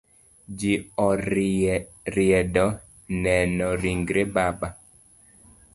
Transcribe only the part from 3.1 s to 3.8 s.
neno